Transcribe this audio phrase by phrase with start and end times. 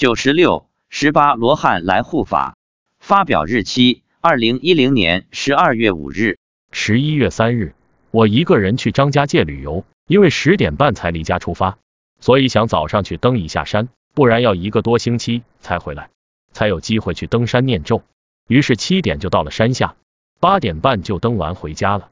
[0.00, 2.56] 九十六，十八罗汉来护法。
[3.00, 6.38] 发表日期：二零一零年十二月五日。
[6.72, 7.74] 十一月三日，
[8.10, 11.76] 我一个人去张家界旅游，因为十点半才离家出发，
[12.18, 16.08] 所以想早上去登一下山，不然要一个多星期才回来，
[16.50, 18.02] 才有机会去登山念咒。
[18.48, 19.96] 于是七点就到了山下，
[20.40, 22.08] 八点半就登完回家了。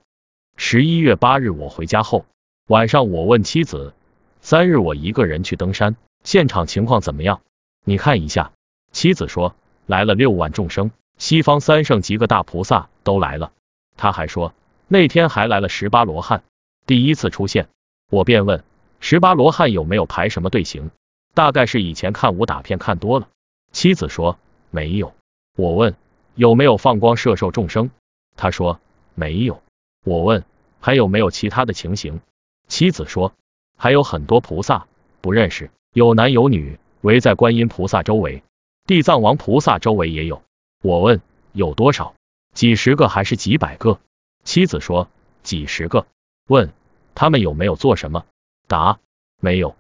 [0.59, 2.27] 十一月八日我回家后，
[2.67, 3.95] 晚上我问妻子，
[4.43, 7.41] 三日我一个人去登山，现场情况怎么样？
[7.85, 8.53] 你看一下。
[8.93, 9.55] 妻子说。
[9.87, 13.53] 来了六万众生，西方三圣级个大菩萨都来了。
[13.97, 14.53] 他还说
[14.87, 16.43] 那天还来了十八罗汉，
[16.85, 17.69] 第一次出现。
[18.11, 18.63] 我便问
[19.01, 20.91] 十八罗汉有没有排什么队形？
[21.33, 23.29] 大概是以前看武打片看多了。
[23.73, 24.39] 妻子说
[24.71, 25.15] 没有。
[25.57, 25.97] 我问
[26.35, 27.91] 有没有放光摄受众生？
[28.37, 28.81] 他说
[29.15, 29.63] 没有。
[30.05, 30.45] 我问
[30.81, 32.21] 还有没有其他的情形？
[32.67, 33.33] 妻子说
[33.79, 34.87] 还有很多菩萨
[35.23, 38.43] 不认识，有男有女围在观音菩萨周围。
[38.87, 40.43] 地藏王菩萨周围也有，
[40.83, 41.21] 我问
[41.53, 42.15] 有多少？
[42.55, 44.01] 几十个还是几百个？
[44.45, 45.09] 妻子说
[45.43, 46.07] 几十个。
[46.49, 46.73] 问
[47.15, 48.25] 他们有没有做什么？
[48.67, 48.99] 答
[49.41, 49.77] 没有。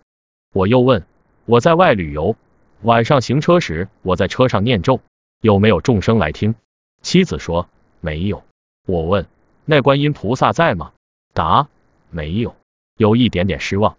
[0.53, 1.07] 我又问
[1.47, 2.37] 我在外旅游，
[2.83, 5.01] 晚上行车时我在车上念咒，
[5.41, 6.55] 有没有众生来听？
[7.01, 7.69] 妻子说
[8.01, 8.45] 没有。
[8.87, 9.27] 我问
[9.65, 10.93] 那观音菩萨在吗？
[11.33, 11.69] 答
[12.11, 12.55] 没有，
[12.97, 13.97] 有一点点失望。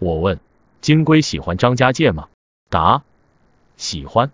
[0.00, 0.40] 我问
[0.80, 2.28] 金龟喜欢张家界吗？
[2.68, 3.02] 答
[3.76, 4.32] 喜欢。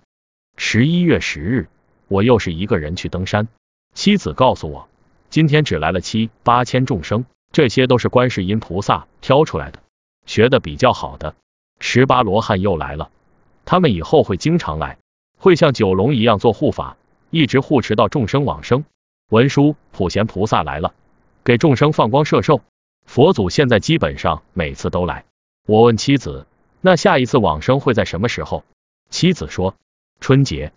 [0.56, 1.68] 十一月十日，
[2.08, 3.48] 我又是一个人去登山。
[3.94, 4.88] 妻子告诉我，
[5.28, 9.80] 今天只来了七八千众生，这些都是观世音菩萨挑出来的，
[10.24, 11.34] 学的比较好的。
[11.78, 13.10] 十八罗汉又来了，
[13.64, 14.98] 他们以后会经常来，
[15.38, 16.96] 会像九龙一样做护法，
[17.30, 18.84] 一直护持到众生往生。
[19.28, 20.94] 文殊普贤菩萨来了，
[21.44, 22.62] 给众生放光摄受。
[23.04, 25.24] 佛祖现在基本上每次都来。
[25.66, 26.46] 我问妻子，
[26.82, 28.64] 那下一次往生会在什么时候？
[29.08, 29.76] 妻子说。
[30.20, 30.72] 春节。